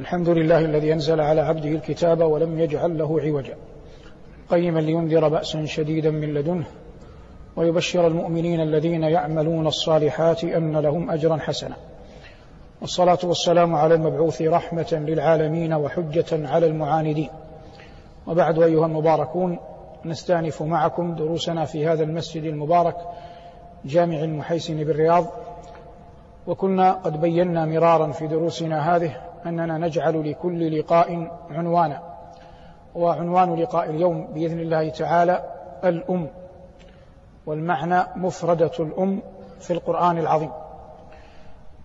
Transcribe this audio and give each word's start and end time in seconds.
الحمد 0.00 0.28
لله 0.28 0.58
الذي 0.58 0.92
أنزل 0.92 1.20
على 1.20 1.40
عبده 1.40 1.68
الكتاب 1.68 2.20
ولم 2.20 2.58
يجعل 2.58 2.98
له 2.98 3.20
عوجا. 3.20 3.54
قيما 4.50 4.80
لينذر 4.80 5.28
بأسا 5.28 5.64
شديدا 5.66 6.10
من 6.10 6.34
لدنه 6.34 6.64
ويبشر 7.56 8.06
المؤمنين 8.06 8.60
الذين 8.60 9.02
يعملون 9.02 9.66
الصالحات 9.66 10.44
أن 10.44 10.76
لهم 10.76 11.10
أجرا 11.10 11.36
حسنا. 11.36 11.76
والصلاة 12.80 13.18
والسلام 13.24 13.74
على 13.74 13.94
المبعوث 13.94 14.42
رحمة 14.42 14.88
للعالمين 14.92 15.72
وحجة 15.72 16.48
على 16.48 16.66
المعاندين. 16.66 17.28
وبعد 18.26 18.62
أيها 18.62 18.86
المباركون 18.86 19.58
نستأنف 20.04 20.62
معكم 20.62 21.14
دروسنا 21.14 21.64
في 21.64 21.86
هذا 21.86 22.02
المسجد 22.02 22.44
المبارك 22.44 22.96
جامع 23.84 24.16
المحيسن 24.16 24.84
بالرياض. 24.84 25.26
وكنا 26.46 26.92
قد 26.92 27.20
بينا 27.20 27.64
مرارا 27.64 28.12
في 28.12 28.26
دروسنا 28.26 28.96
هذه 28.96 29.29
أننا 29.46 29.78
نجعل 29.78 30.30
لكل 30.30 30.78
لقاء 30.78 31.30
عنوانا 31.50 32.02
وعنوان 32.94 33.54
لقاء 33.54 33.90
اليوم 33.90 34.26
بإذن 34.26 34.60
الله 34.60 34.88
تعالى 34.88 35.44
الأم 35.84 36.28
والمعنى 37.46 38.02
مفردة 38.16 38.70
الأم 38.80 39.22
في 39.60 39.72
القرآن 39.72 40.18
العظيم. 40.18 40.50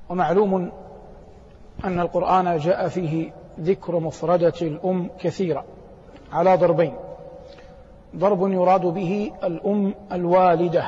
ومعلوم 0.09 0.71
أن 1.85 1.99
القرآن 1.99 2.57
جاء 2.57 2.87
فيه 2.87 3.31
ذكر 3.59 3.99
مفردة 3.99 4.53
الأم 4.61 5.09
كثيرا 5.19 5.63
على 6.31 6.57
ضربين. 6.57 6.93
ضرب 8.15 8.51
يراد 8.51 8.81
به 8.81 9.31
الأم 9.43 9.93
الوالدة 10.11 10.85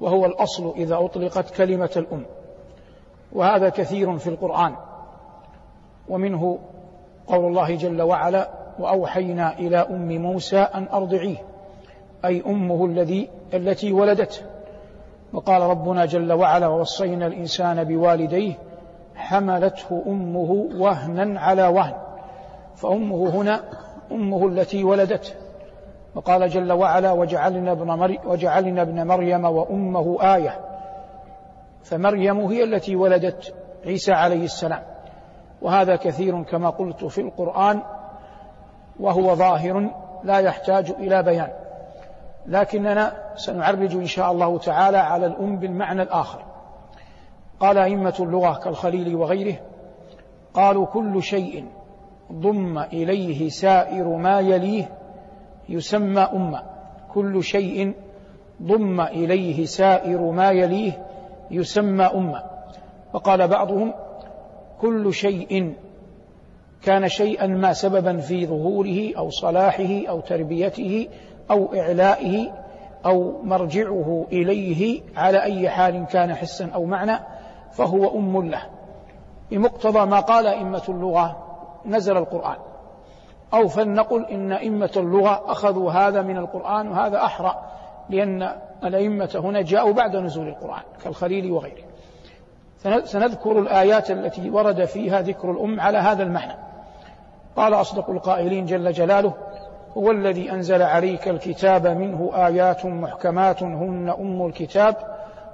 وهو 0.00 0.26
الأصل 0.26 0.72
إذا 0.76 0.96
أطلقت 1.04 1.50
كلمة 1.50 1.90
الأم 1.96 2.26
وهذا 3.32 3.68
كثير 3.68 4.18
في 4.18 4.26
القرآن. 4.26 4.76
ومنه 6.08 6.58
قول 7.26 7.44
الله 7.44 7.76
جل 7.76 8.02
وعلا 8.02 8.50
وأوحينا 8.78 9.58
إلى 9.58 9.76
أم 9.76 10.22
موسى 10.22 10.58
أن 10.58 10.88
أرضعيه 10.92 11.36
أي 12.24 12.42
أمه 12.46 12.84
الذي 12.84 13.30
التي 13.54 13.92
ولدته. 13.92 14.42
وقال 15.32 15.62
ربنا 15.62 16.04
جل 16.04 16.32
وعلا 16.32 16.66
ووصينا 16.66 17.26
الإنسان 17.26 17.84
بوالديه 17.84 18.54
حملته 19.14 20.02
أمه 20.06 20.68
وهنا 20.78 21.40
على 21.40 21.66
وهن. 21.66 21.94
فأمه 22.76 23.28
هنا 23.28 23.60
أمه 24.12 24.46
التي 24.46 24.84
ولدته. 24.84 25.32
وقال 26.14 26.48
جل 26.48 26.72
وعلا 26.72 27.12
وجعلنا 27.12 27.72
ابن, 27.72 27.86
مري 27.86 28.18
وجعلنا 28.26 28.82
ابن 28.82 29.06
مريم 29.06 29.44
وأمه 29.44 30.34
آية. 30.34 30.60
فمريم 31.82 32.40
هي 32.40 32.64
التي 32.64 32.96
ولدت 32.96 33.54
عيسى 33.86 34.12
عليه 34.12 34.44
السلام. 34.44 34.82
وهذا 35.64 35.96
كثير 35.96 36.42
كما 36.42 36.70
قلت 36.70 37.04
في 37.04 37.20
القرآن 37.20 37.82
وهو 39.00 39.34
ظاهر 39.34 39.90
لا 40.24 40.38
يحتاج 40.38 40.90
إلى 40.90 41.22
بيان. 41.22 41.48
لكننا 42.46 43.12
سنعرج 43.34 43.94
إن 43.94 44.06
شاء 44.06 44.32
الله 44.32 44.58
تعالى 44.58 44.96
على 44.96 45.26
الأم 45.26 45.56
بالمعنى 45.56 46.02
الآخر. 46.02 46.42
قال 47.60 47.78
أئمة 47.78 48.14
اللغة 48.20 48.58
كالخليل 48.58 49.16
وغيره 49.16 49.56
قالوا 50.54 50.86
كل 50.86 51.22
شيء 51.22 51.66
ضم 52.32 52.78
إليه 52.78 53.48
سائر 53.48 54.08
ما 54.08 54.40
يليه 54.40 54.88
يسمى 55.68 56.20
أمة. 56.20 56.62
كل 57.14 57.42
شيء 57.42 57.94
ضم 58.62 59.00
إليه 59.00 59.64
سائر 59.64 60.20
ما 60.20 60.50
يليه 60.50 61.06
يسمى 61.50 62.04
أمة. 62.04 62.42
وقال 63.12 63.48
بعضهم 63.48 63.94
كل 64.84 65.14
شيء 65.14 65.74
كان 66.82 67.08
شيئا 67.08 67.46
ما 67.46 67.72
سببا 67.72 68.18
في 68.18 68.46
ظهوره 68.46 69.12
أو 69.18 69.30
صلاحه 69.30 70.06
أو 70.08 70.20
تربيته 70.20 71.08
أو 71.50 71.74
إعلائه 71.74 72.52
أو 73.06 73.42
مرجعه 73.42 74.26
إليه 74.32 75.02
على 75.16 75.42
أي 75.42 75.70
حال 75.70 76.06
كان 76.06 76.34
حسا 76.34 76.70
أو 76.74 76.84
معنى 76.84 77.18
فهو 77.72 78.18
أم 78.18 78.50
له. 78.50 78.62
بمقتضى 79.50 80.06
ما 80.06 80.20
قال 80.20 80.46
أئمة 80.46 80.82
اللغة 80.88 81.36
نزل 81.86 82.16
القرآن. 82.16 82.56
أو 83.54 83.68
فلنقل 83.68 84.24
إن 84.24 84.52
أئمة 84.52 84.92
اللغة 84.96 85.52
أخذوا 85.52 85.90
هذا 85.90 86.22
من 86.22 86.36
القرآن 86.36 86.88
وهذا 86.88 87.24
أحرى 87.24 87.54
لأن 88.10 88.56
الأئمة 88.84 89.40
هنا 89.44 89.62
جاءوا 89.62 89.92
بعد 89.92 90.16
نزول 90.16 90.48
القرآن 90.48 90.82
كالخليل 91.04 91.52
وغيره. 91.52 91.93
سنذكر 93.04 93.58
الآيات 93.58 94.10
التي 94.10 94.50
ورد 94.50 94.84
فيها 94.84 95.22
ذكر 95.22 95.50
الأم 95.50 95.80
على 95.80 95.98
هذا 95.98 96.22
المعنى. 96.22 96.56
قال 97.56 97.74
أصدق 97.74 98.10
القائلين 98.10 98.66
جل 98.66 98.92
جلاله 98.92 99.34
هو 99.96 100.10
الذي 100.10 100.52
أنزل 100.52 100.82
عليك 100.82 101.28
الكتاب 101.28 101.86
منه 101.86 102.30
آيات 102.34 102.86
محكمات 102.86 103.62
هن 103.62 104.14
أم 104.20 104.46
الكتاب 104.46 104.96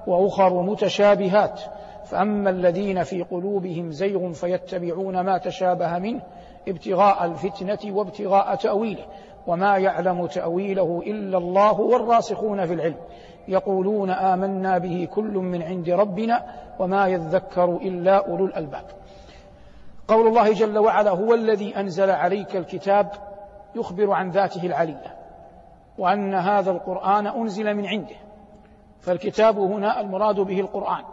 وأخر 0.07 0.63
متشابهات. 0.63 1.61
فأما 2.05 2.51
الذين 2.51 3.03
في 3.03 3.23
قلوبهم 3.23 3.93
زيغ 3.93 4.33
فيتبعون 4.33 5.21
ما 5.21 5.39
تشابه 5.39 5.99
منه 5.99 6.21
ابتغاء 6.69 7.25
الفتنة 7.25 7.97
وابتغاء 7.97 8.55
تأويله 8.55 9.05
وما 9.47 9.79
يعلم 9.79 10.27
تأويله 10.27 11.03
إلا 11.07 11.39
الله 11.39 11.81
والراسخون 11.81 12.67
في 12.67 12.75
العلم. 12.75 12.97
يقولون 13.49 14.11
آمنا 14.11 14.78
به 14.78 15.09
كل 15.12 15.33
من 15.33 15.62
عند 15.62 15.91
ربنا 15.91 16.45
وما 16.78 17.06
يذكر 17.06 17.77
إلا 17.77 18.28
أولو 18.28 18.45
الألباب. 18.45 18.84
قول 20.09 20.27
الله 20.27 20.53
جل 20.53 20.78
وعلا 20.78 21.11
هو 21.11 21.34
الذي 21.34 21.77
أنزل 21.77 22.11
عليك 22.11 22.56
الكتاب 22.56 23.11
يخبر 23.75 24.12
عن 24.12 24.31
ذاته 24.31 24.67
العلية 24.67 25.17
وأن 25.99 26.34
هذا 26.34 26.71
القرآن 26.71 27.27
أنزل 27.27 27.75
من 27.75 27.87
عنده. 27.87 28.17
فالكتاب 29.01 29.59
هنا 29.59 30.01
المراد 30.01 30.41
به 30.41 30.61
القرآن. 30.61 31.05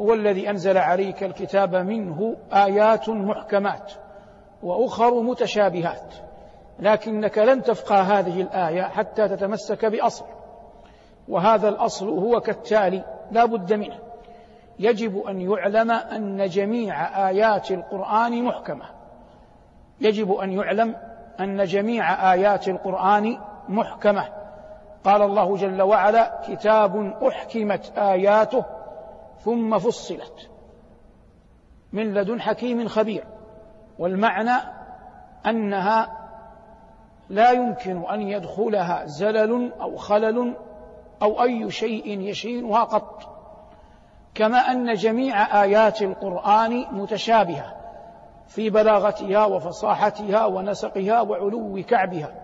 هو 0.00 0.14
الذي 0.14 0.50
أنزل 0.50 0.78
عليك 0.78 1.24
الكتاب 1.24 1.74
منه 1.74 2.36
آيات 2.52 3.08
محكمات 3.08 3.92
وأخر 4.62 5.22
متشابهات. 5.22 6.14
لكنك 6.78 7.38
لن 7.38 7.62
تفقه 7.62 8.00
هذه 8.00 8.40
الآية 8.40 8.82
حتى 8.82 9.28
تتمسك 9.28 9.84
بأصل. 9.84 10.24
وهذا 11.28 11.68
الأصل 11.68 12.08
هو 12.08 12.40
كالتالي 12.40 13.04
لا 13.30 13.44
بد 13.44 13.72
منه. 13.72 13.98
يجب 14.78 15.26
أن 15.26 15.40
يعلم 15.40 15.90
أن 15.90 16.46
جميع 16.46 17.28
آيات 17.28 17.70
القرآن 17.70 18.42
محكمة. 18.42 18.84
يجب 20.00 20.32
أن 20.32 20.52
يعلم 20.52 20.96
أن 21.40 21.64
جميع 21.64 22.32
آيات 22.32 22.68
القرآن 22.68 23.38
محكمة. 23.68 24.28
قال 25.04 25.22
الله 25.22 25.56
جل 25.56 25.82
وعلا 25.82 26.40
كتاب 26.48 27.14
أحكمت 27.28 27.92
آياته 27.98 28.64
ثم 29.44 29.78
فصلت. 29.78 30.50
من 31.92 32.14
لدن 32.14 32.40
حكيم 32.40 32.88
خبير. 32.88 33.24
والمعنى 33.98 34.62
أنها 35.46 36.18
لا 37.28 37.50
يمكن 37.50 38.04
أن 38.04 38.20
يدخلها 38.20 39.06
زلل 39.06 39.72
أو 39.80 39.96
خلل 39.96 40.56
أو 41.22 41.42
أي 41.42 41.70
شيء 41.70 42.20
يشينها 42.20 42.84
قط. 42.84 43.22
كما 44.34 44.58
أن 44.58 44.94
جميع 44.94 45.62
آيات 45.62 46.02
القرآن 46.02 46.84
متشابهة 46.92 47.74
في 48.46 48.70
بلاغتها 48.70 49.44
وفصاحتها 49.44 50.46
ونسقها 50.46 51.20
وعلو 51.20 51.82
كعبها. 51.88 52.34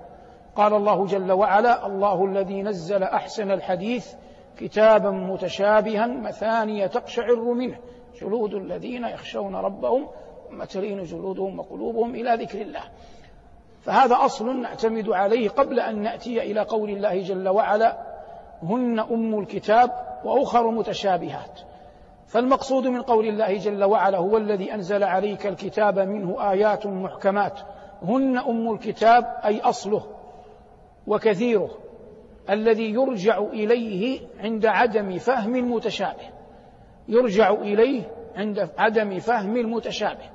قال 0.57 0.75
الله 0.75 1.07
جل 1.07 1.33
وعلا 1.33 1.87
الله 1.87 2.25
الذي 2.25 2.63
نزل 2.63 3.03
أحسن 3.03 3.51
الحديث 3.51 4.15
كتابا 4.59 5.11
متشابها 5.11 6.07
مثانية 6.07 6.87
تقشعر 6.87 7.41
منه 7.41 7.79
جلود 8.21 8.55
الذين 8.55 9.05
يخشون 9.05 9.57
ربهم 9.57 10.09
ثم 10.51 10.65
تلين 10.65 11.03
جلودهم 11.03 11.59
وقلوبهم 11.59 12.15
إلى 12.15 12.35
ذكر 12.45 12.61
الله. 12.61 12.83
فهذا 13.83 14.17
أصل 14.25 14.61
نعتمد 14.61 15.09
عليه 15.09 15.49
قبل 15.49 15.81
أن 15.81 16.03
نأتي 16.03 16.43
إلى 16.43 16.61
قول 16.61 16.91
الله 16.91 17.23
جل 17.23 17.49
وعلا 17.49 18.14
هن 18.63 19.01
أم 19.01 19.39
الكتاب 19.39 19.91
وأخر 20.25 20.71
متشابهات. 20.71 21.61
فالمقصود 22.27 22.87
من 22.87 23.03
قول 23.03 23.29
الله 23.29 23.57
جل 23.57 23.85
وعلا 23.85 24.19
هو 24.19 24.37
الذي 24.37 24.75
أنزل 24.75 25.05
عليك 25.05 25.47
الكتاب 25.47 25.99
منه 25.99 26.51
آيات 26.51 26.87
محكمات. 26.87 27.61
هن 28.03 28.39
أم 28.39 28.73
الكتاب 28.73 29.37
أي 29.45 29.61
أصله 29.61 30.03
وكثيره 31.07 31.71
الذي 32.51 32.93
يرجع 32.93 33.39
إليه 33.39 34.21
عند 34.41 34.67
عدم 34.67 35.19
فهم 35.19 35.57
المتشابه. 35.57 36.31
يرجع 37.09 37.51
إليه 37.51 38.03
عند 38.37 38.71
عدم 38.79 39.19
فهم 39.19 39.57
المتشابه. 39.57 40.31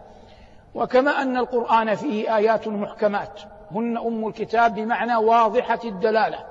وكما 0.75 1.11
أن 1.11 1.37
القرآن 1.37 1.95
فيه 1.95 2.37
آيات 2.37 2.67
محكمات. 2.67 3.41
هن 3.71 3.97
أم 3.97 4.27
الكتاب 4.27 4.75
بمعنى 4.75 5.15
واضحة 5.15 5.79
الدلالة. 5.85 6.45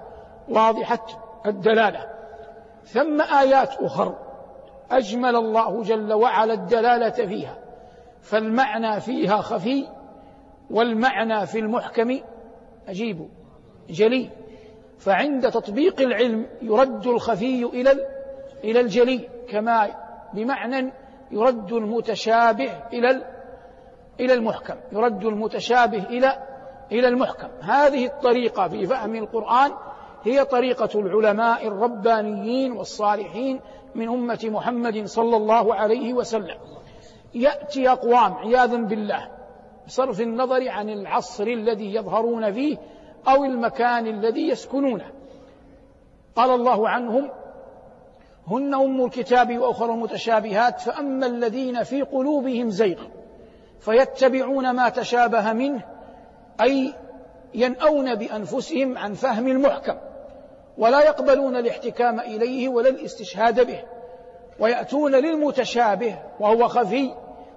واضحة 0.49 1.07
الدلالة. 1.47 2.07
ثم 2.85 3.21
آيات 3.21 3.75
أخر. 3.81 4.19
أجمل 4.91 5.37
الله 5.37 5.83
جل 5.83 6.13
وعلا 6.13 6.55
الدلالة 6.55 7.27
فيها. 7.27 7.59
فالمعنى 8.21 9.01
فيها 9.01 9.37
خفي 9.37 9.87
والمعنى 10.71 11.47
في 11.47 11.59
المحكم 11.59 12.21
عجيب 12.89 13.29
جلي. 13.91 14.31
فعند 14.99 15.51
تطبيق 15.51 16.01
العلم 16.01 16.47
يرد 16.63 17.07
الخفي 17.07 17.65
إلى 17.65 17.91
إلى 18.65 18.81
الجلي 18.81 19.29
كما 19.49 19.89
بمعنى 20.35 20.93
يرد 21.31 21.73
المتشابه 21.73 22.71
إلى 22.93 23.25
إلى 24.21 24.35
المحكم. 24.35 24.77
يرد 24.93 25.25
المتشابه 25.25 26.03
إلى 26.03 26.33
إلى 26.93 27.09
المحكم. 27.09 27.49
هذه 27.61 28.07
الطريقة 28.07 28.69
في 28.69 28.87
فهم 28.87 29.15
القرآن 29.15 29.73
هي 30.25 30.45
طريقة 30.45 31.01
العلماء 31.01 31.67
الربانيين 31.67 32.73
والصالحين 32.73 33.61
من 33.95 34.09
أمة 34.09 34.41
محمد 34.45 35.07
صلى 35.07 35.37
الله 35.37 35.75
عليه 35.75 36.13
وسلم. 36.15 36.57
يأتي 37.35 37.89
أقوام 37.89 38.35
عياذا 38.35 38.77
بالله 38.77 39.29
بصرف 39.87 40.21
النظر 40.21 40.69
عن 40.69 40.91
العصر 40.91 41.47
الذي 41.47 41.95
يظهرون 41.95 42.53
فيه 42.53 42.77
أو 43.29 43.45
المكان 43.45 44.07
الذي 44.07 44.49
يسكنونه. 44.49 45.13
قال 46.37 46.51
الله 46.51 46.89
عنهم 46.89 47.31
هن 48.47 48.75
أم 48.75 49.05
الكتاب 49.05 49.59
وأخر 49.59 49.93
المتشابهات 49.93 50.81
فأما 50.81 51.27
الذين 51.27 51.83
في 51.83 52.03
قلوبهم 52.03 52.71
زيغ 52.71 53.03
فيتبعون 53.81 54.71
ما 54.71 54.89
تشابه 54.89 55.53
منه 55.53 55.85
أي 56.61 56.95
ينأون 57.55 58.15
بأنفسهم 58.15 58.99
عن 58.99 59.15
فهم 59.15 59.49
المحكم. 59.49 59.95
ولا 60.79 61.01
يقبلون 61.01 61.57
الاحتكام 61.57 62.21
إليه 62.21 62.69
ولا 62.69 62.89
الاستشهاد 62.89 63.67
به 63.67 63.83
ويأتون 64.59 65.15
للمتشابه 65.15 66.19
وهو 66.41 66.69
خفي 66.69 67.15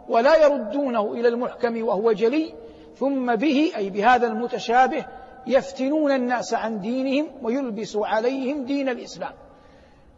ولا 0.10 0.46
يردونه 0.46 1.14
إلى 1.14 1.28
المحكم 1.28 1.84
وهو 1.84 2.12
جلي 2.12 2.54
ثم 3.00 3.36
به 3.36 3.72
أي 3.78 3.90
بهذا 3.90 4.28
المتشابه 4.28 5.06
يفتنون 5.48 6.12
الناس 6.12 6.54
عن 6.54 6.80
دينهم 6.80 7.28
ويلبس 7.42 7.96
عليهم 7.96 8.66
دين 8.66 8.90
الإسلام. 8.90 9.34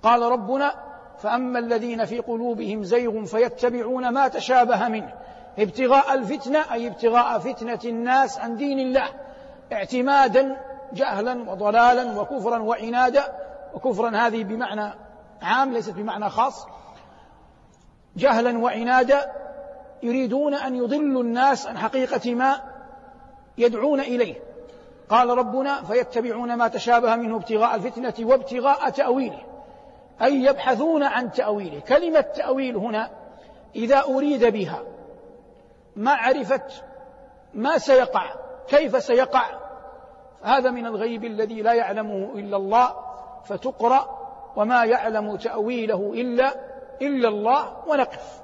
قال 0.03 0.21
ربنا 0.21 0.73
فأما 1.17 1.59
الذين 1.59 2.05
في 2.05 2.19
قلوبهم 2.19 2.83
زيغ 2.83 3.25
فيتبعون 3.25 4.09
ما 4.09 4.27
تشابه 4.27 4.87
منه 4.87 5.13
ابتغاء 5.59 6.13
الفتنة 6.13 6.73
أي 6.73 6.87
ابتغاء 6.87 7.39
فتنة 7.39 7.79
الناس 7.85 8.39
عن 8.39 8.55
دين 8.55 8.79
الله 8.79 9.09
اعتمادا 9.73 10.57
جهلا 10.93 11.51
وضلالا 11.51 12.21
وكفرا 12.21 12.59
وعنادا 12.59 13.23
وكفرا 13.73 14.09
هذه 14.09 14.43
بمعنى 14.43 14.93
عام 15.41 15.73
ليست 15.73 15.93
بمعنى 15.93 16.29
خاص. 16.29 16.67
جهلا 18.15 18.57
وعنادا 18.57 19.31
يريدون 20.03 20.53
أن 20.53 20.75
يضلوا 20.75 21.23
الناس 21.23 21.67
عن 21.67 21.77
حقيقة 21.77 22.35
ما 22.35 22.61
يدعون 23.57 23.99
إليه. 23.99 24.35
قال 25.09 25.29
ربنا 25.29 25.83
فيتبعون 25.83 26.55
ما 26.55 26.67
تشابه 26.67 27.15
منه 27.15 27.35
ابتغاء 27.35 27.75
الفتنة 27.75 28.13
وابتغاء 28.19 28.89
تأويله. 28.89 29.41
أي 30.21 30.43
يبحثون 30.43 31.03
عن 31.03 31.31
تأويله. 31.31 31.79
كلمة 31.79 32.21
تأويل 32.21 32.77
هنا 32.77 33.09
إذا 33.75 34.03
أريد 34.03 34.45
بها 34.45 34.83
معرفة 35.95 36.61
ما 37.53 37.77
سيقع 37.77 38.35
كيف 38.67 39.03
سيقع 39.03 39.62
هذا 40.43 40.71
من 40.71 40.85
الغيب 40.85 41.23
الذي 41.23 41.61
لا 41.61 41.73
يعلمه 41.73 42.31
إلا 42.35 42.57
الله 42.57 42.89
فتقرأ 43.45 44.23
وما 44.55 44.85
يعلم 44.85 45.35
تأويله 45.35 46.11
إلا 46.13 46.53
إلا 47.01 47.29
الله 47.29 47.87
ونقف. 47.87 48.41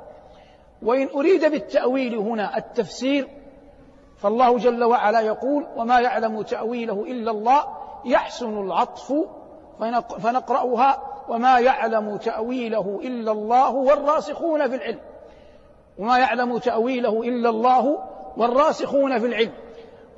وإن 0.82 1.10
أريد 1.16 1.52
بالتأويل 1.52 2.16
هنا 2.16 2.58
التفسير 2.58 3.28
فالله 4.18 4.58
جل 4.58 4.84
وعلا 4.84 5.20
يقول 5.20 5.68
وما 5.76 6.00
يعلم 6.00 6.42
تأويله 6.42 7.04
إلا 7.04 7.32
الله 7.32 7.64
يحسن 8.06 8.58
العطف 8.62 9.14
فنقرأها 10.20 11.04
وما 11.30 11.60
يعلم 11.60 12.18
تأويله 12.18 13.00
إلا 13.04 13.32
الله 13.32 13.76
والراسخون 13.76 14.70
في 14.70 14.76
العلم. 14.76 15.00
وما 15.98 16.18
يعلم 16.20 16.58
تأويله 16.58 17.22
إلا 17.22 17.50
الله 17.50 18.00
والراسخون 18.38 19.20
في 19.20 19.26
العلم. 19.26 19.54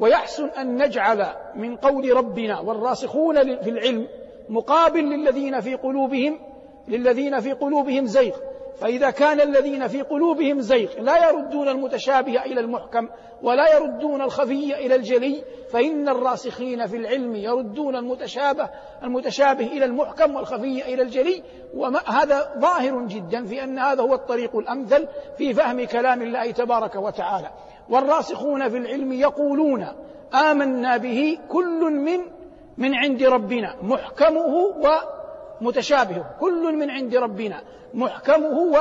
ويحسن 0.02 0.46
أن 0.46 0.84
نجعل 0.84 1.28
من 1.56 1.76
قول 1.76 2.18
ربنا 2.18 2.60
والراسخون 2.60 3.58
في 3.64 3.70
العلم 3.70 4.08
مقابل 4.50 5.04
للذين 5.04 5.60
في 5.60 5.76
قلوبهم 5.76 6.40
للذين 6.88 7.40
في 7.40 7.52
قلوبهم 7.52 8.06
زيغ. 8.06 8.36
فإذا 8.78 9.10
كان 9.10 9.42
الذين 9.42 9.88
في 9.88 10.02
قلوبهم 10.02 10.60
زيغ 10.60 11.00
لا 11.00 11.30
يردون 11.30 11.68
المتشابه 11.68 12.42
إلى 12.46 12.60
المحكم 12.60 13.10
ولا 13.44 13.76
يردون 13.76 14.22
الخفي 14.22 14.86
إلى 14.86 14.96
الجلي 14.96 15.44
فإن 15.72 16.10
الراسخين 16.10 16.88
في 16.88 16.98
العلم 16.98 17.36
يردون 17.36 17.96
المتشابه 17.96 18.70
المتشابه 19.04 19.66
إلى 19.66 19.86
المحكم 19.86 20.36
والخفي 20.36 20.94
إلى 20.94 21.02
الجلي. 21.02 21.44
وهذا 21.74 22.54
ظاهر 22.60 23.06
جدا 23.06 23.46
في 23.46 23.64
أن 23.64 23.80
هذا 23.80 24.02
هو 24.02 24.14
الطريق 24.14 24.56
الأمثل 24.56 25.08
في 25.38 25.54
فهم 25.54 25.86
كلام 25.86 26.22
الله 26.22 26.52
تبارك 26.52 26.96
وتعالى. 26.96 27.50
والراسخون 27.90 28.70
في 28.70 28.78
العلم 28.78 29.14
يقولون 29.14 29.88
آمنا 30.34 30.98
به 30.98 31.38
كل 31.50 31.80
من 31.92 32.20
من 32.78 32.96
عند 32.96 33.24
ربنا 33.24 33.76
محكمه 33.82 34.74
ومتشابهه 35.62 36.36
كل 36.40 36.76
من 36.76 36.90
عند 36.90 37.16
ربنا 37.16 37.62
محكمه 37.94 38.74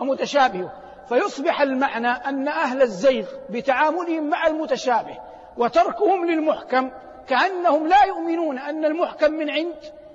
ومتشابهه 0.00 0.72
فيصبح 1.08 1.60
المعنى 1.60 2.08
أن 2.08 2.48
أهل 2.48 2.82
الزيغ 2.82 3.26
بتعاملهم 3.50 4.30
مع 4.30 4.46
المتشابه 4.46 5.18
وتركهم 5.56 6.26
للمحكم 6.26 6.90
كأنهم 7.26 7.86
لا 7.86 8.04
يؤمنون 8.04 8.58
أن 8.58 8.84
المحكم 8.84 9.32
من 9.32 9.50
عند 9.50 9.74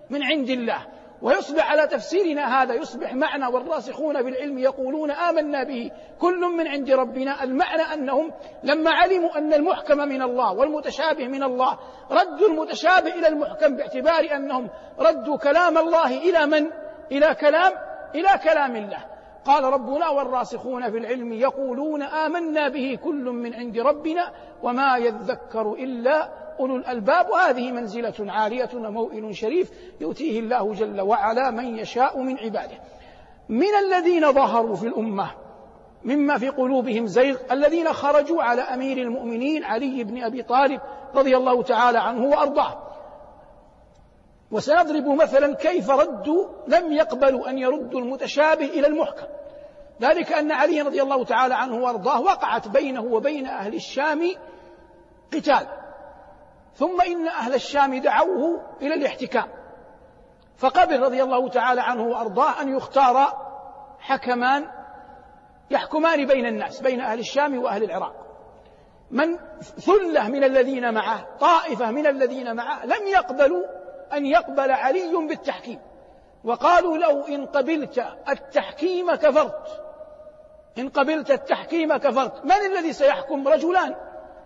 من 0.10 0.24
عند 0.24 0.50
الله. 0.50 0.80
ويصبح 1.22 1.72
على 1.72 1.88
تفسيرنا 1.88 2.62
هذا 2.62 2.74
يصبح 2.74 3.14
معنى 3.14 3.48
والراسخون 3.48 4.24
في 4.24 4.30
العلم 4.30 4.58
يقولون 4.58 5.12
آمنا 5.12 5.64
به. 5.64 5.92
كل 6.20 6.40
من 6.40 6.68
عند 6.68 6.92
ربنا. 6.92 7.44
المعنى 7.44 7.82
أنهم 7.94 8.32
لما 8.64 8.92
علموا 8.92 9.38
أن 9.38 9.54
المحكم 9.54 9.98
من 9.98 10.22
الله 10.22 10.54
والمتشابه 10.54 11.28
من 11.28 11.44
الله 11.44 11.80
ردوا 12.12 12.48
المتشابه 12.48 13.14
إلى 13.14 13.28
المحكم 13.28 13.76
باعتبار 13.76 14.36
أنهم 14.36 14.70
ردوا 15.00 15.38
كلام 15.38 15.78
الله 15.78 16.18
إلى 16.18 16.46
من؟ 16.46 16.72
إلى 17.12 17.36
كلام 17.36 17.72
إلى 18.16 18.40
كلام 18.44 18.76
الله. 18.76 19.19
قال 19.46 19.64
ربنا 19.64 20.10
والراسخون 20.10 20.92
في 20.92 20.98
العلم 20.98 21.34
يقولون 21.34 22.02
آمنا 22.02 22.70
به 22.70 23.00
كل 23.04 23.24
من 23.24 23.54
عند 23.54 23.78
ربنا 23.78 24.32
وما 24.64 24.98
يذكر 24.98 25.74
إلا 25.74 26.30
أولو 26.60 26.76
الألباب. 26.76 27.30
وهذه 27.30 27.72
منزلة 27.72 28.32
عالية 28.32 28.70
وموئل 28.74 29.36
شريف 29.36 29.72
يؤتيه 30.02 30.40
الله 30.40 30.74
جل 30.74 31.02
وعلا 31.02 31.52
من 31.52 31.78
يشاء 31.78 32.20
من 32.20 32.38
عباده. 32.38 32.78
من 33.50 33.76
الذين 33.86 34.32
ظهروا 34.32 34.76
في 34.76 34.88
الأمة 34.88 35.32
مما 36.04 36.38
في 36.38 36.50
قلوبهم 36.50 37.08
زيغ 37.08 37.38
الذين 37.52 37.94
خرجوا 37.94 38.44
على 38.44 38.62
أمير 38.62 38.98
المؤمنين 38.98 39.64
علي 39.64 40.04
بن 40.04 40.24
أبي 40.24 40.44
طالب 40.44 40.82
رضي 41.16 41.38
الله 41.38 41.64
تعالى 41.64 42.00
عنه 42.00 42.26
وأرضاه. 42.26 42.89
وسنضرب 44.52 45.08
مثلا 45.08 45.56
كيف 45.56 45.90
ردوا 45.90 46.46
لم 46.68 46.94
يقبلوا 46.94 47.50
أن 47.50 47.58
يردوا 47.58 48.00
المتشابه 48.00 48.66
إلى 48.66 48.88
المحكم. 48.88 49.28
ذلك 50.02 50.34
أن 50.34 50.52
علي 50.52 50.82
رضي 50.82 51.02
الله 51.02 51.24
تعالى 51.24 51.56
عنه 51.56 51.76
وأرضاه 51.76 52.22
وقعت 52.22 52.68
بينه 52.68 53.02
وبين 53.02 53.48
أهل 53.48 53.76
الشام 53.76 54.32
قتال. 55.34 55.68
ثم 56.76 57.02
إن 57.02 57.28
أهل 57.28 57.54
الشام 57.54 58.02
دعوه 58.02 58.62
إلى 58.82 58.94
الاحتكام. 58.94 59.48
فقبل 60.58 61.00
رضي 61.00 61.24
الله 61.24 61.50
تعالى 61.50 61.82
عنه 61.82 62.04
وأرضاه 62.04 62.62
أن 62.62 62.76
يختار 62.76 63.28
حكمان 64.00 64.68
يحكمان 65.72 66.26
بين 66.26 66.46
الناس 66.46 66.82
بين 66.82 67.02
أهل 67.02 67.20
الشام 67.20 67.64
وأهل 67.64 67.84
العراق. 67.84 68.16
من 69.12 69.38
ثلة 69.62 70.28
من 70.28 70.44
الذين 70.44 70.94
معه 70.94 71.26
طائفة 71.40 71.92
من 71.92 72.08
الذين 72.08 72.56
معه 72.56 72.86
لم 72.86 73.08
يقبلوا 73.08 73.79
أن 74.14 74.26
يقبل 74.26 74.72
علي 74.72 75.28
بالتحكيم. 75.28 75.80
وقالوا 76.44 76.98
له 76.98 77.28
إن 77.28 77.46
قبلت 77.46 78.06
التحكيم 78.30 79.16
كفرت. 79.16 79.84
إن 80.78 80.90
قبلت 80.90 81.32
التحكيم 81.32 81.98
كفرت. 81.98 82.46
من 82.46 82.52
الذي 82.52 82.94
سيحكم 82.94 83.48
رجلان؟ 83.48 83.96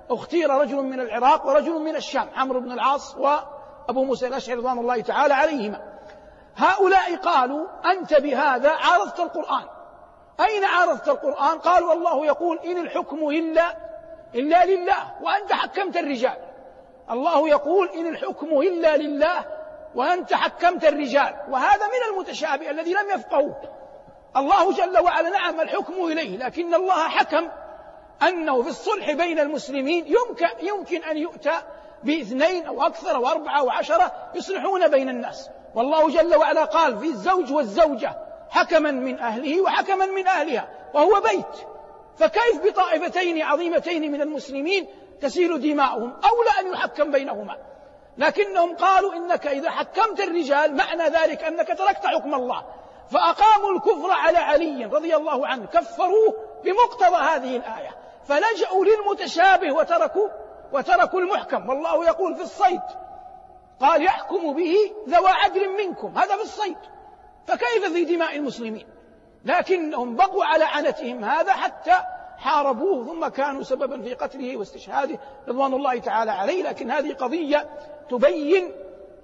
أختير 0.09 0.49
رجل 0.49 0.75
من 0.75 0.99
العراق 0.99 1.47
ورجل 1.47 1.79
من 1.79 1.95
الشام 1.95 2.29
عمرو 2.35 2.59
بن 2.59 2.71
العاص 2.71 3.15
وأبو 3.17 4.03
موسى 4.03 4.27
الأشعري 4.27 4.59
رضوان 4.59 4.79
الله 4.79 5.01
تعالى 5.01 5.33
عليهما. 5.33 5.81
هؤلاء 6.55 7.15
قالوا 7.15 7.67
أنت 7.91 8.13
بهذا 8.13 8.69
عارضت 8.69 9.19
القرآن. 9.19 9.67
أين 10.39 10.63
عارضت 10.63 11.09
القرآن؟ 11.09 11.57
قالوا 11.57 11.93
الله 11.93 12.25
يقول 12.25 12.59
إن 12.59 12.77
الحكم 12.77 13.29
إلا 13.29 13.77
إلا 14.35 14.65
لله 14.65 15.21
وأنت 15.21 15.53
حكمت 15.53 15.97
الرجال. 15.97 16.37
الله 17.11 17.49
يقول 17.49 17.89
إن 17.89 18.07
الحكم 18.07 18.47
إلا 18.47 18.97
لله 18.97 19.45
وأنت 19.95 20.33
حكمت 20.33 20.85
الرجال 20.85 21.35
وهذا 21.49 21.87
من 21.87 22.13
المتشابه 22.13 22.69
الذي 22.69 22.93
لم 22.93 23.09
يفقهوه. 23.09 23.55
الله 24.37 24.71
جل 24.71 24.99
وعلا 24.99 25.29
نعم 25.29 25.61
الحكم 25.61 25.93
إليه 25.93 26.37
لكن 26.37 26.73
الله 26.73 27.07
حكم 27.07 27.49
أنه 28.27 28.61
في 28.61 28.69
الصلح 28.69 29.11
بين 29.11 29.39
المسلمين 29.39 30.05
يمكن, 30.07 30.47
يمكن 30.61 31.03
أن 31.03 31.17
يؤتى 31.17 31.61
باثنين 32.03 32.65
أو 32.65 32.83
أكثر 32.83 33.15
أو 33.15 33.27
أربعة 33.27 33.59
أو 33.59 33.69
عشرة 33.69 34.11
يصلحون 34.35 34.87
بين 34.87 35.09
الناس. 35.09 35.49
والله 35.75 36.09
جل 36.09 36.35
وعلا 36.35 36.63
قال 36.65 36.99
في 36.99 37.05
الزوج 37.05 37.53
والزوجة 37.53 38.15
حكما 38.49 38.91
من 38.91 39.19
أهله 39.19 39.61
وحكما 39.61 40.05
من 40.05 40.27
أهلها 40.27 40.69
وهو 40.93 41.21
بيت. 41.21 41.67
فكيف 42.17 42.65
بطائفتين 42.65 43.41
عظيمتين 43.41 44.11
من 44.11 44.21
المسلمين 44.21 44.87
تسيل 45.21 45.61
دماؤهم 45.61 46.13
أولى 46.25 46.49
أن 46.61 46.73
يحكم 46.73 47.11
بينهما. 47.11 47.57
لكنهم 48.17 48.75
قالوا 48.75 49.13
إنك 49.13 49.47
إذا 49.47 49.69
حكمت 49.69 50.19
الرجال 50.19 50.75
معنى 50.75 51.03
ذلك 51.03 51.43
أنك 51.43 51.67
تركت 51.67 52.05
حكم 52.05 52.33
الله. 52.33 52.65
فأقاموا 53.11 53.71
الكفر 53.71 54.11
على 54.11 54.37
علي 54.37 54.85
رضي 54.85 55.15
الله 55.15 55.47
عنه 55.47 55.65
كفروه 55.65 56.35
بمقتضى 56.63 57.15
هذه 57.15 57.57
الآية. 57.57 57.89
فلجأوا 58.25 58.85
للمتشابه 58.85 59.71
وتركوا 59.71 60.29
وتركوا 60.73 61.19
المحكم. 61.19 61.69
والله 61.69 62.05
يقول 62.05 62.35
في 62.35 62.41
الصيد 62.41 62.81
قال 63.79 64.03
يحكم 64.03 64.53
به 64.53 64.75
ذوى 65.09 65.29
عدل 65.29 65.77
منكم. 65.77 66.17
هذا 66.17 66.35
في 66.35 66.43
الصيد. 66.43 66.77
فكيف 67.47 67.93
في 67.93 68.05
دماء 68.05 68.35
المسلمين؟ 68.35 68.87
لكنهم 69.45 70.15
بقوا 70.15 70.45
على 70.45 70.63
عنتهم 70.63 71.23
هذا 71.23 71.53
حتى 71.53 71.95
حاربوه 72.37 73.05
ثم 73.05 73.27
كانوا 73.27 73.63
سببا 73.63 74.01
في 74.01 74.13
قتله 74.13 74.57
واستشهاده 74.57 75.19
رضوان 75.47 75.73
الله 75.73 75.99
تعالى 75.99 76.31
عليه. 76.31 76.63
لكن 76.63 76.91
هذه 76.91 77.13
قضية 77.13 77.69
تبين 78.09 78.71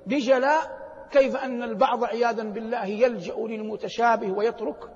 بجلاء 0.08 0.80
كيف 1.12 1.36
أن 1.36 1.64
البعض 1.64 2.04
عياذا 2.04 2.44
بالله 2.44 2.86
يلجأ 2.86 3.36
للمتشابه 3.36 4.32
ويترك 4.32 4.90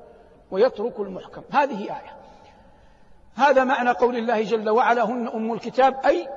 ويترك 0.51 0.99
المحكم. 0.99 1.41
هذه 1.51 1.81
آية. 1.81 2.17
هذا 3.35 3.63
معنى 3.63 3.89
قول 3.89 4.15
الله 4.17 4.41
جل 4.43 4.69
وعلا 4.69 5.03
هن 5.03 5.27
أم 5.27 5.53
الكتاب 5.53 6.05
أي 6.05 6.27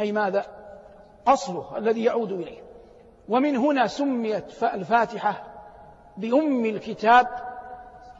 أي 0.00 0.12
ماذا؟ 0.12 0.46
أصله 1.26 1.78
الذي 1.78 2.04
يعود 2.04 2.32
إليه. 2.32 2.68
ومن 3.28 3.56
هنا 3.56 3.86
سميت 3.86 4.62
الفاتحة 4.62 5.44
بأم 6.16 6.64
الكتاب 6.64 7.26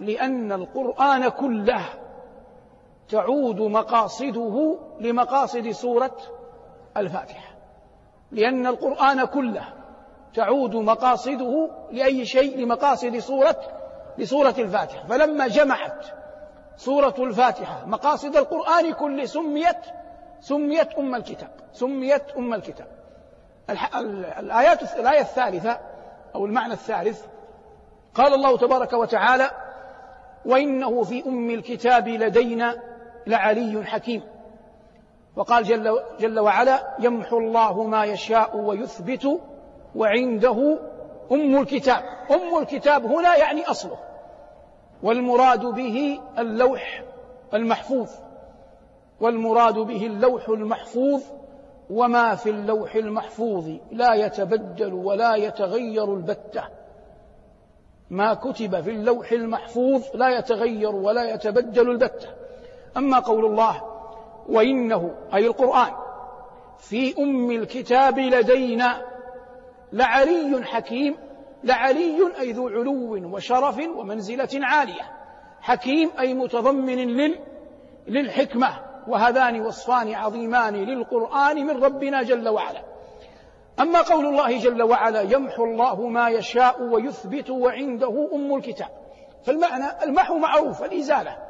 لأن 0.00 0.52
القرآن 0.52 1.28
كله 1.28 1.84
تعود 3.08 3.60
مقاصده 3.60 4.78
لمقاصد 5.00 5.70
سورة 5.70 6.16
الفاتحة 6.96 7.54
لأن 8.32 8.66
القرآن 8.66 9.24
كله 9.24 9.64
تعود 10.34 10.74
مقاصده 10.76 11.70
لأي 11.90 12.26
شيء 12.26 12.58
لمقاصد 12.58 13.18
سورة 13.18 13.56
لسورة 14.18 14.54
الفاتحة. 14.58 15.06
فلما 15.06 15.48
جمعت 15.48 16.06
سورة 16.76 17.14
الفاتحة 17.18 17.86
مقاصد 17.86 18.36
القرآن 18.36 18.92
كله 18.92 19.24
سميت 19.24 19.76
سميت 20.40 20.94
أم 20.98 21.14
الكتاب 21.14 21.50
سميت 21.72 22.30
أم 22.36 22.54
الكتاب. 22.54 22.86
الآيات 24.38 24.96
الآية 24.96 25.20
الثالثة 25.20 25.80
أو 26.34 26.46
المعنى 26.46 26.72
الثالث 26.72 27.24
قال 28.14 28.34
الله 28.34 28.56
تبارك 28.56 28.92
وتعالى 28.92 29.50
وإنه 30.44 31.02
في 31.02 31.26
أم 31.26 31.50
الكتاب 31.50 32.08
لدينا 32.08 32.87
لعلي 33.28 33.84
حكيم. 33.84 34.22
وقال 35.36 35.64
جل, 35.64 35.98
جل 36.20 36.38
وعلا 36.38 36.96
يمحو 36.98 37.38
الله 37.38 37.82
ما 37.82 38.04
يشاء 38.04 38.56
ويثبت 38.56 39.40
وعنده 39.94 40.78
أم 41.32 41.60
الكتاب. 41.60 42.02
أم 42.30 42.58
الكتاب 42.58 43.06
هنا 43.06 43.36
يعني 43.36 43.64
أصله. 43.64 43.98
والمراد 45.02 45.66
به 45.66 46.20
اللوح 46.38 47.04
المحفوظ. 47.54 48.10
والمراد 49.20 49.74
به 49.74 50.06
اللوح 50.06 50.48
المحفوظ 50.48 51.22
وما 51.90 52.34
في 52.34 52.50
اللوح 52.50 52.94
المحفوظ. 52.94 53.70
لا 53.92 54.14
يتبدل 54.14 54.94
ولا 54.94 55.34
يتغير 55.34 56.14
البتة. 56.14 56.62
ما 58.10 58.34
كتب 58.34 58.80
في 58.80 58.90
اللوح 58.90 59.32
المحفوظ 59.32 60.02
لا 60.14 60.38
يتغير 60.38 60.94
ولا 60.94 61.34
يتبدل 61.34 61.90
البتة. 61.90 62.28
أما 62.96 63.18
قول 63.18 63.44
الله 63.44 63.82
وإنه 64.48 65.14
أي 65.34 65.46
القرآن 65.46 65.92
في 66.78 67.22
أم 67.22 67.50
الكتاب 67.50 68.18
لدينا 68.18 69.02
لعلي 69.92 70.64
حكيم 70.64 71.16
لعلي 71.64 72.32
أي 72.40 72.52
ذو 72.52 72.68
علو 72.68 73.34
وشرف 73.34 73.78
ومنزلة 73.96 74.48
عالية. 74.54 75.02
حكيم 75.60 76.10
أي 76.18 76.34
متضمن 76.34 76.96
لل 76.96 77.38
للحكمة 78.06 78.68
وهذان 79.08 79.60
وصفان 79.60 80.14
عظيمان 80.14 80.74
للقرآن 80.74 81.66
من 81.66 81.84
ربنا 81.84 82.22
جل 82.22 82.48
وعلا. 82.48 82.82
أما 83.80 84.02
قول 84.02 84.26
الله 84.26 84.58
جل 84.58 84.82
وعلا 84.82 85.20
يمحو 85.20 85.64
الله 85.64 86.06
ما 86.08 86.28
يشاء 86.28 86.82
ويثبت 86.82 87.50
وعنده 87.50 88.28
أم 88.34 88.54
الكتاب. 88.54 88.88
فالمعنى 89.44 90.04
المحو 90.04 90.38
معروف 90.38 90.82
الإزالة. 90.82 91.47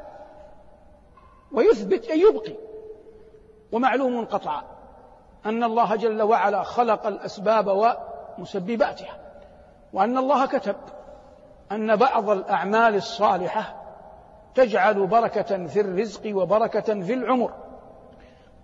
ويثبت 1.51 2.05
أي 2.05 2.19
يبقي. 2.19 2.55
ومعلوم 3.71 4.25
قطعا 4.25 4.63
أن 5.45 5.63
الله 5.63 5.95
جل 5.95 6.21
وعلا 6.21 6.63
خلق 6.63 7.07
الأسباب 7.07 7.95
ومسبباتها 8.37 9.17
وأن 9.93 10.17
الله 10.17 10.45
كتب 10.45 10.75
أن 11.71 11.95
بعض 11.95 12.29
الأعمال 12.29 12.95
الصالحة 12.95 13.75
تجعل 14.55 15.07
بركة 15.07 15.67
في 15.67 15.81
الرزق 15.81 16.35
وبركة 16.35 17.01
في 17.01 17.13
العمر 17.13 17.53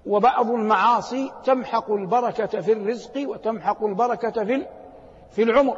وبعض 0.06 0.51
المعاصي 0.51 1.32
تمحق 1.44 1.92
البركة 1.92 2.62
في 2.62 2.74
الرزق 2.74 3.30
وتمحق 3.30 3.84
البركة 3.84 4.44
في 4.44 4.68
في 5.32 5.44
العمر. 5.44 5.77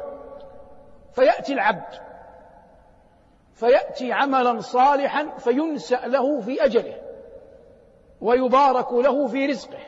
فيأتي 1.11 1.53
العبد 1.53 2.06
فيأتي 3.57 4.13
عملا 4.13 4.61
صالحا 4.61 5.37
فينسأ 5.37 6.07
له 6.07 6.39
في 6.39 6.65
أجله 6.65 7.01
ويبارك 8.21 8.93
له 8.93 9.27
في 9.27 9.45
رزقه. 9.45 9.79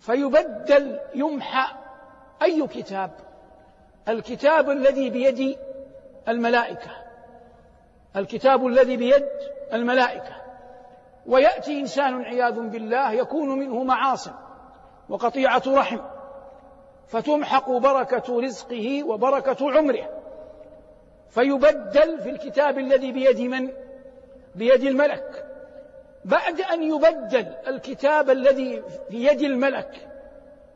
فيبدل 0.00 1.00
يمحى 1.14 1.76
أي 2.42 2.66
كتاب؟ 2.66 3.10
الكتاب 4.08 4.70
الذي 4.70 5.10
بيد 5.10 5.58
الملائكة. 6.28 6.90
الكتاب 8.16 8.66
الذي 8.66 8.96
بيد 8.96 9.28
الملائكة. 9.72 10.36
ويأتي 11.26 11.80
إنسان 11.80 12.22
عياذ 12.22 12.60
بالله 12.60 13.12
يكون 13.12 13.58
منه 13.58 13.84
معاصي 13.84 14.32
وقطيعة 15.08 15.62
رحم 15.66 15.98
فتمحق 17.06 17.70
بركة 17.70 18.40
رزقه 18.40 19.04
وبركة 19.04 19.72
عمره. 19.72 20.15
فيبدل 21.30 22.20
في 22.20 22.30
الكتاب 22.30 22.78
الذي 22.78 23.12
بيد 23.12 23.40
من؟ 23.40 23.72
بيد 24.54 24.82
الملك. 24.82 25.46
بعد 26.24 26.60
أن 26.60 26.82
يبدل 26.82 27.54
الكتاب 27.68 28.30
الذي 28.30 28.82
في 29.10 29.26
يد 29.26 29.40
الملك 29.40 30.08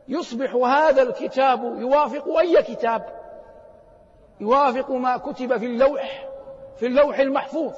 يصبح 0.07 0.55
هذا 0.55 1.01
الكتاب 1.01 1.63
يوافق 1.63 2.37
أي 2.37 2.61
كتاب؟ 2.63 3.05
يوافق 4.39 4.91
ما 4.91 5.17
كتب 5.17 5.57
في 5.57 5.65
اللوح 5.65 6.29
في 6.77 6.85
اللوح 6.85 7.19
المحفوظ. 7.19 7.73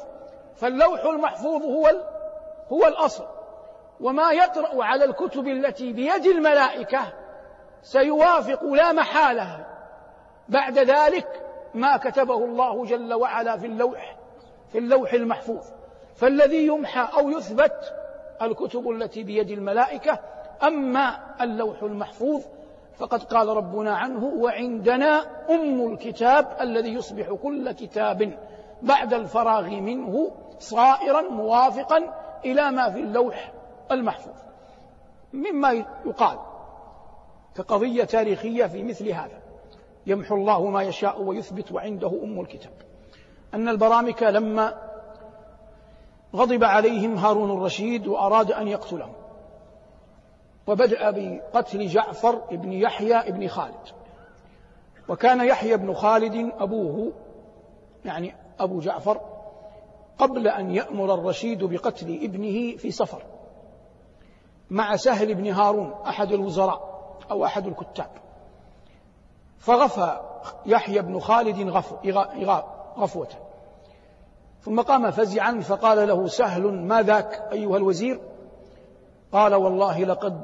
فاللوح 0.56 1.06
المحفوظ 1.06 1.64
هو 1.64 1.92
هو 2.72 2.88
الأصل. 2.88 3.26
وما 4.00 4.32
يطرأ 4.32 4.84
على 4.84 5.06
الكتب 5.06 5.48
التي 5.48 5.94
بيد 5.94 6.26
الملائكة 6.26 7.14
سيوافق 7.82 8.64
لا 8.64 8.92
محالة. 8.92 9.66
بعد 10.50 10.80
ذلك 10.80 11.44
ما 11.74 11.98
كتبه 11.98 12.46
الله 12.46 12.86
جل 12.86 13.14
وعلا 13.14 13.58
في 13.58 13.66
اللوح 13.66 14.16
في 14.72 14.78
اللوح 14.78 15.14
المحفوظ. 15.14 15.66
فالذي 16.16 16.68
يمحى 16.68 17.08
أو 17.20 17.30
يثبت 17.30 17.94
الكتب 18.42 18.90
التي 18.90 19.24
بيد 19.24 19.50
الملائكة 19.50 20.20
أما 20.64 21.20
اللوح 21.42 21.84
المحفوظ 21.84 22.42
فقد 22.98 23.24
قال 23.24 23.48
ربنا 23.48 23.96
عنه 23.96 24.26
وعندنا 24.26 25.26
أم 25.50 25.94
الكتاب 25.94 26.58
الذي 26.62 26.94
يصبح 26.94 27.34
كل 27.44 27.72
كتاب 27.72 28.38
بعد 28.82 29.14
الفراغ 29.14 29.70
منه 29.70 30.32
صائرا 30.60 31.22
موافقا 31.22 32.14
إلى 32.46 32.72
ما 32.72 32.90
في 32.90 33.00
اللوح 33.00 33.52
المحفوظ. 33.92 34.36
مما 35.34 35.86
يقال 36.06 36.38
كقضية 37.56 38.04
تاريخية 38.04 38.66
في 38.66 38.84
مثل 38.84 39.10
هذا. 39.10 39.43
يمحو 40.08 40.36
الله 40.36 40.70
ما 40.70 40.84
يشاء 40.84 41.22
ويثبت 41.22 41.72
وعنده 41.72 42.20
أم 42.24 42.40
الكتاب. 42.40 42.74
أن 43.54 43.70
البرامكة 43.70 44.30
لما 44.30 44.74
غضب 46.36 46.64
عليهم 46.64 47.16
هارون 47.16 47.52
الرشيد 47.52 48.08
وأراد 48.08 48.52
أن 48.52 48.68
يقتلهم 48.68 49.14
وبدأ 50.68 51.12
بقتل 51.12 51.88
جعفر 51.88 52.36
بن 52.52 52.74
يحيى 52.74 53.32
بن 53.32 53.48
خالد. 53.48 53.88
وكان 55.10 55.48
يحيى 55.48 55.78
بن 55.78 55.94
خالد 55.94 56.52
أبوه 56.60 57.14
يعني 58.06 58.36
أبو 58.60 58.80
جعفر 58.80 59.22
قبل 60.18 60.48
أن 60.48 60.72
يأمر 60.72 61.14
الرشيد 61.14 61.64
بقتل 61.64 62.20
ابنه 62.24 62.78
في 62.78 62.92
سفر 62.92 63.24
مع 64.70 64.96
سهل 64.96 65.36
بن 65.36 65.48
هارون 65.48 65.94
أحد 66.08 66.32
الوزراء 66.32 66.94
أو 67.32 67.46
أحد 67.46 67.68
الكتاب. 67.68 68.23
فغفى 69.64 70.20
يحيى 70.66 71.02
بن 71.02 71.20
خالد 71.20 71.70
غفو 71.70 71.96
غفوة. 72.98 73.28
ثم 74.62 74.82
قام 74.82 75.12
فزعا 75.12 75.60
فقال 75.60 76.08
له 76.08 76.28
سهل 76.28 76.64
ما 76.64 77.02
ذاك 77.02 77.44
أيها 77.52 77.78
الوزير؟ 77.78 78.20
قال 79.32 79.56
والله 79.56 80.04
لقد 80.06 80.44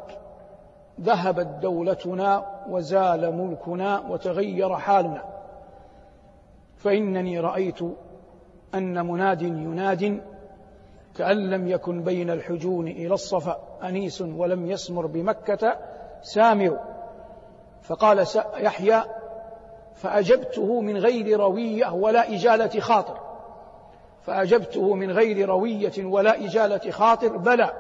ذهبت 1.02 1.48
دولتنا 1.62 2.46
وزال 2.70 3.36
ملكنا 3.36 4.00
وتغير 4.10 4.76
حالنا 4.76 5.24
فإنني 6.78 7.40
رأيت 7.40 7.80
أن 8.76 9.06
مناد 9.06 9.42
يناد 9.42 10.22
كأن 11.16 11.50
لم 11.50 11.68
يكن 11.68 12.04
بين 12.04 12.30
الحجون 12.30 12.88
إلى 12.88 13.14
الصفا 13.14 13.60
أنيس 13.84 14.22
ولم 14.22 14.66
يسمر 14.66 15.06
بمكة 15.06 15.78
سامر 16.22 16.80
فقال 17.82 18.26
يحيى 18.58 19.04
فأجبته 19.96 20.82
من 20.82 20.98
غير 20.98 21.40
روية 21.40 21.94
ولا 21.94 22.30
إجالة 22.30 22.80
خاطر. 22.80 23.20
فأجبته 24.22 24.94
من 24.94 25.12
غير 25.12 25.50
روية 25.50 26.06
ولا 26.06 26.46
إجالة 26.46 26.92
خاطر 26.92 27.38
بلى. 27.38 27.72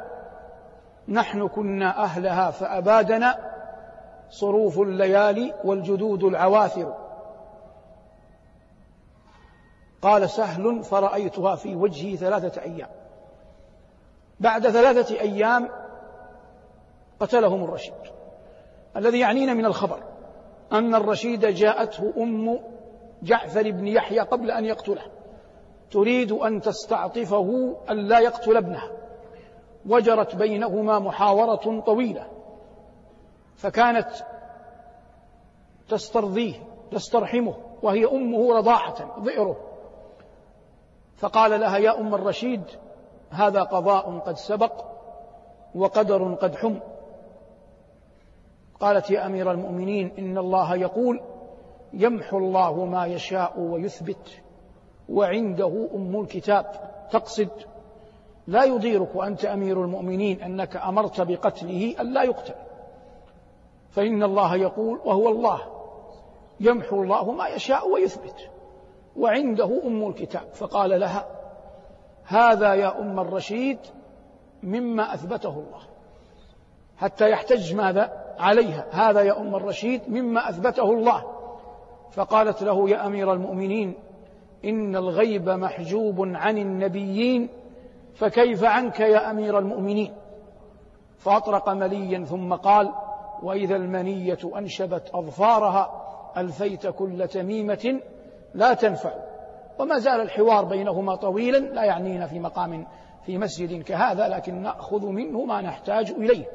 نحن 1.07 1.47
كنا 1.47 2.03
أهلها 2.03 2.51
فأبادنا 2.51 3.37
صروف 4.29 4.79
الليالي 4.79 5.53
والجدود 5.63 6.23
العواثر. 6.23 6.95
قال 10.01 10.29
سهل 10.29 10.83
فرأيتها 10.83 11.55
في 11.55 11.75
وجهي 11.75 12.17
ثلاثة 12.17 12.61
أيام. 12.61 12.89
بعد 14.39 14.69
ثلاثة 14.69 15.19
أيام 15.19 15.69
قتلهم 17.19 17.63
الرشيد. 17.63 18.18
الذي 18.97 19.19
يعنينا 19.19 19.53
من 19.53 19.65
الخبر 19.65 20.03
أن 20.71 20.95
الرشيد 20.95 21.45
جاءته 21.45 22.13
أم 22.17 22.59
جعفر 23.23 23.71
بن 23.71 23.87
يحيى 23.87 24.19
قبل 24.19 24.51
أن 24.51 24.65
يقتله. 24.65 25.01
تريد 25.91 26.31
أن 26.31 26.61
تستعطفه 26.61 27.77
أن 27.89 27.97
لا 27.97 28.19
يقتل 28.19 28.57
ابنها. 28.57 28.91
وجرت 29.89 30.35
بينهما 30.35 30.99
محاورة 30.99 31.81
طويلة. 31.85 32.27
فكانت 33.55 34.09
تسترضيه 35.89 36.55
تسترحمه 36.91 37.55
وهي 37.83 38.05
أمه 38.05 38.57
رضاعة 38.57 39.19
ضئره. 39.19 39.57
فقال 41.17 41.59
لها 41.59 41.77
يا 41.77 41.99
أم 41.99 42.15
الرشيد 42.15 42.63
هذا 43.29 43.63
قضاء 43.63 44.19
قد 44.19 44.35
سبق 44.35 44.85
وقدر 45.75 46.33
قد 46.33 46.55
حم. 46.55 46.79
قالت 48.79 49.11
يا 49.11 49.25
أمير 49.25 49.51
المؤمنين 49.51 50.11
إن 50.19 50.37
الله 50.37 50.75
يقول 50.75 51.21
يمحو 51.93 52.37
الله 52.37 52.85
ما 52.85 53.05
يشاء 53.05 53.59
ويثبت 53.59 54.41
وعنده 55.09 55.89
أم 55.95 56.21
الكتاب 56.21 56.65
تقصد 57.11 57.49
لا 58.47 58.63
يضيرك 58.63 59.15
وأنت 59.15 59.45
أمير 59.45 59.83
المؤمنين 59.83 60.41
أنك 60.41 60.75
أمرت 60.75 61.21
بقتله 61.21 61.95
ألا 61.99 62.23
يقتل 62.23 62.55
فإن 63.91 64.23
الله 64.23 64.55
يقول 64.55 64.99
وهو 65.05 65.29
الله 65.29 65.61
يمحو 66.59 67.03
الله 67.03 67.31
ما 67.31 67.47
يشاء 67.47 67.89
ويثبت 67.89 68.49
وعنده 69.15 69.81
أم 69.85 70.07
الكتاب 70.07 70.47
فقال 70.53 70.99
لها 70.99 71.27
هذا 72.23 72.73
يا 72.73 72.99
أم 72.99 73.19
الرشيد 73.19 73.79
مما 74.63 75.13
أثبته 75.13 75.49
الله 75.49 75.81
حتى 76.97 77.29
يحتج 77.31 77.75
ماذا؟ 77.75 78.28
عليها. 78.39 78.85
هذا 78.91 79.21
يا 79.21 79.39
أم 79.41 79.55
الرشيد 79.55 80.01
مما 80.07 80.49
أثبته 80.49 80.91
الله. 80.91 81.23
فقالت 82.11 82.63
له 82.63 82.89
يا 82.89 83.05
أمير 83.05 83.33
المؤمنين 83.33 83.95
إن 84.65 84.95
الغيب 84.95 85.49
محجوب 85.49 86.15
عن 86.19 86.57
النبيين 86.57 87.49
فكيف 88.13 88.63
عنك 88.63 88.99
يا 88.99 89.31
أمير 89.31 89.59
المؤمنين؟ 89.59 90.13
فأطرق 91.17 91.69
مليا 91.69 92.25
ثم 92.25 92.53
قال 92.53 92.93
وإذا 93.43 93.75
المنية 93.75 94.37
أنشبت 94.55 95.09
أظفارها 95.13 96.05
ألفيت 96.37 96.87
كل 96.87 97.27
تميمة 97.27 97.99
لا 98.53 98.73
تنفع. 98.73 99.13
وما 99.79 99.97
زال 99.97 100.21
الحوار 100.21 100.65
بينهما 100.65 101.15
طويلا 101.15 101.57
لا 101.57 101.83
يعنينا 101.83 102.27
في 102.27 102.39
مقام 102.39 102.87
في 103.25 103.37
مسجد 103.37 103.83
كهذا 103.83 104.27
لكن 104.27 104.61
نأخذ 104.61 105.05
منه 105.05 105.45
ما 105.45 105.61
نحتاج 105.61 106.11
إليه. 106.11 106.45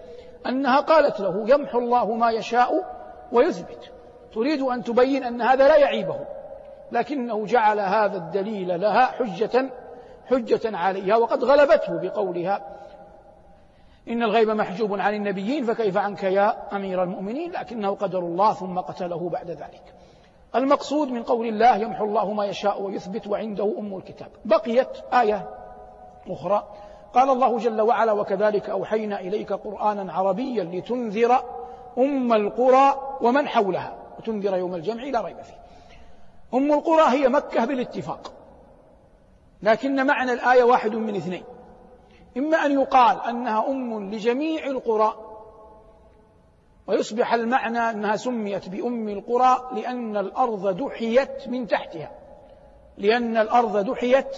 أنها 0.46 0.80
قالت 0.80 1.20
له 1.20 1.44
يمحو 1.48 1.78
الله 1.78 2.14
ما 2.14 2.30
يشاء 2.30 2.70
ويثبت. 3.32 3.92
تريد 4.34 4.62
أن 4.62 4.84
تبين 4.84 5.24
أن 5.24 5.42
هذا 5.42 5.68
لا 5.68 5.76
يعيبه. 5.76 6.20
لكنه 6.92 7.46
جعل 7.46 7.80
هذا 7.80 8.16
الدليل 8.16 8.80
لها 8.80 9.06
حجة 9.06 9.70
حجة 10.26 10.76
عليها 10.76 11.16
وقد 11.16 11.44
غلبته 11.44 12.00
بقولها. 12.00 12.60
إن 14.08 14.22
الغيب 14.22 14.50
محجوب 14.50 15.00
عن 15.00 15.14
النبيين 15.14 15.64
فكيف 15.64 15.96
عنك 15.96 16.22
يا 16.22 16.76
أمير 16.76 17.02
المؤمنين؟ 17.02 17.52
لكنه 17.52 17.94
قدر 17.94 18.18
الله 18.18 18.52
ثم 18.52 18.78
قتله 18.78 19.28
بعد 19.28 19.50
ذلك. 19.50 19.94
المقصود 20.54 21.08
من 21.08 21.22
قول 21.22 21.46
الله 21.46 21.76
يمحو 21.76 22.04
الله 22.04 22.32
ما 22.32 22.44
يشاء 22.44 22.82
ويثبت 22.82 23.26
وعنده 23.26 23.74
أم 23.78 23.96
الكتاب. 23.96 24.28
بقيت 24.44 24.88
آية 25.12 25.50
أخرى. 26.30 26.68
قال 27.14 27.30
الله 27.30 27.58
جل 27.58 27.80
وعلا 27.80 28.12
وكذلك 28.12 28.70
أوحينا 28.70 29.20
إليك 29.20 29.52
قرآنا 29.52 30.12
عربيا 30.12 30.64
لتنذر 30.64 31.42
أم 31.98 32.32
القرى 32.32 33.16
ومن 33.20 33.48
حولها. 33.48 33.96
وتنذر 34.18 34.56
يوم 34.56 34.74
الجمع 34.74 35.02
لا 35.02 35.20
ريب 35.20 35.42
فيه. 35.42 35.54
أم 36.54 36.72
القرى 36.72 37.02
هي 37.08 37.28
مكة 37.28 37.64
بالاتفاق. 37.64 38.32
لكن 39.62 40.06
معنى 40.06 40.32
الآية 40.32 40.62
واحد 40.62 40.94
من 40.94 41.16
اثنين. 41.16 41.44
إما 42.36 42.56
أن 42.56 42.72
يقال 42.72 43.20
أنها 43.20 43.68
أم 43.68 44.14
لجميع 44.14 44.66
القرى 44.66 45.14
ويصبح 46.86 47.34
المعنى 47.34 47.78
أنها 47.78 48.16
سميت 48.16 48.68
بأم 48.68 49.08
القرى 49.08 49.70
لأن 49.72 50.16
الأرض 50.16 50.76
دحيت 50.76 51.48
من 51.48 51.66
تحتها. 51.66 52.10
لأن 52.98 53.36
الأرض 53.36 53.76
دحيت 53.76 54.36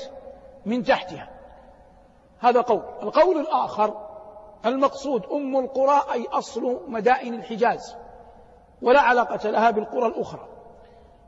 من 0.67 0.83
تحتها. 0.83 1.36
هذا 2.49 2.61
قول. 2.61 2.83
القول 3.03 3.39
الآخر 3.39 4.07
المقصود 4.67 5.23
أم 5.33 5.57
القرى 5.57 6.03
أي 6.13 6.27
أصل 6.33 6.81
مدائن 6.89 7.35
الحجاز 7.35 7.97
ولا 8.83 9.01
علاقة 9.01 9.51
لها 9.51 9.71
بالقرى 9.71 10.07
الأخرى. 10.07 10.49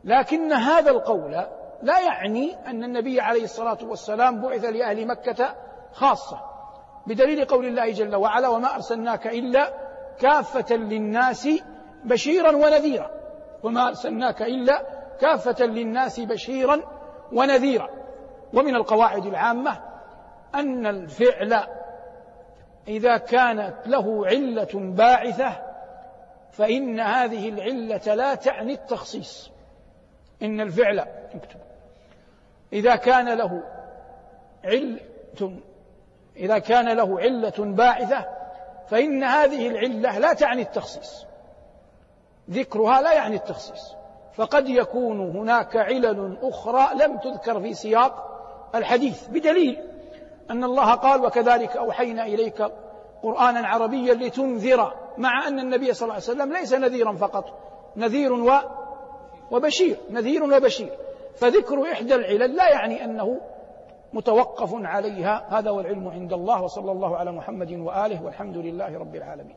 لكن 0.04 0.52
هذا 0.52 0.90
القول 0.90 1.33
لا 1.83 2.00
يعني 2.00 2.57
أن 2.66 2.85
النبي 2.85 3.20
عليه 3.20 3.44
الصلاة 3.44 3.78
والسلام 3.83 4.40
بعث 4.40 4.64
لأهل 4.64 5.07
مكة 5.07 5.54
خاصة 5.92 6.40
بدليل 7.07 7.44
قول 7.44 7.66
الله 7.66 7.92
جل 7.92 8.16
وعلا 8.16 8.48
وما 8.48 8.74
أرسلناك 8.74 9.26
إلا 9.26 9.72
كافة 10.20 10.76
للناس 10.76 11.48
بشيرا 12.04 12.57
ونذيرا. 12.57 13.11
وما 13.62 13.88
أرسلناك 13.88 14.42
إلا 14.42 14.83
كافة 15.20 15.64
للناس 15.64 16.20
بشيرا 16.20 16.81
ونذيرا. 17.33 17.88
ومن 18.54 18.74
القواعد 18.74 19.26
العامة 19.26 19.88
أن 20.54 20.87
الفعل 20.87 21.66
إذا 22.88 23.16
كانت 23.16 23.74
له 23.87 24.26
علة 24.26 24.68
باعثة 24.74 25.52
فإن 26.52 27.00
هذه 27.00 27.48
العلة 27.48 28.14
لا 28.14 28.34
تعني 28.34 28.72
التخصيص. 28.72 29.50
إن 30.42 30.61
الفعل 30.61 30.98
اكتب. 30.98 31.61
إذا 32.72 32.96
كان 32.96 33.38
له 33.38 33.62
علة 34.64 35.00
إذا 36.37 36.58
كان 36.58 36.88
له 36.96 37.20
علة 37.20 37.54
باعثة 37.58 38.26
فإن 38.88 39.24
هذه 39.24 39.68
العلة 39.68 40.18
لا 40.18 40.32
تعني 40.32 40.62
التخصيص. 40.62 41.26
ذكرها 42.50 43.02
لا 43.02 43.12
يعني 43.12 43.37
التخصيص. 43.37 43.94
فقد 44.34 44.68
يكون 44.68 45.30
هناك 45.37 45.76
علل 45.76 46.38
أخرى 46.42 46.88
لم 46.94 47.18
تذكر 47.18 47.61
في 47.61 47.74
سياق 47.74 48.28
الحديث 48.74 49.28
بدليل 49.28 49.82
أن 50.50 50.64
الله 50.64 50.94
قال 50.94 51.24
وكذلك 51.24 51.76
أوحينا 51.76 52.22
إليك 52.26 52.62
قرآنا 53.22 53.68
عربيا 53.68 54.14
لتنذر 54.14 54.92
مع 55.18 55.48
أن 55.48 55.58
النبي 55.58 55.94
صلى 55.94 56.02
الله 56.02 56.14
عليه 56.14 56.24
وسلم 56.24 56.52
ليس 56.52 56.72
نذيرا 56.72 57.12
فقط 57.12 57.44
نذير 57.96 58.32
و 58.32 58.52
وبشير 59.50 59.96
نذير 60.11 60.42
وبشير. 60.42 60.92
فذكر 61.37 61.92
إحدى 61.92 62.14
العلل 62.14 62.56
لا 62.56 62.70
يعني 62.70 63.04
أنه 63.04 63.40
متوقف 64.12 64.70
عليها. 64.74 65.46
هذا 65.58 65.70
والعلم 65.70 66.08
عند 66.08 66.32
الله 66.32 66.62
وصلى 66.62 66.92
الله 66.92 67.16
على 67.16 67.32
محمد 67.32 67.72
وآله 67.72 68.24
والحمد 68.24 68.56
لله 68.56 68.98
رب 68.98 69.16
العالمين. 69.16 69.56